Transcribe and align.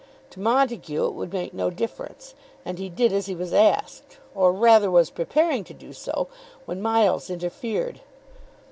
To 0.31 0.39
Montague 0.39 1.05
it 1.05 1.13
would 1.13 1.31
make 1.31 1.53
no 1.53 1.69
difference, 1.69 2.33
and 2.65 2.79
he 2.79 2.89
did 2.89 3.13
as 3.13 3.27
he 3.27 3.35
was 3.35 3.53
asked; 3.53 4.17
or 4.33 4.51
rather 4.51 4.89
was 4.89 5.11
preparing 5.11 5.63
to 5.65 5.75
do 5.75 5.93
so, 5.93 6.27
when 6.65 6.81
Miles 6.81 7.29
interfered. 7.29 8.01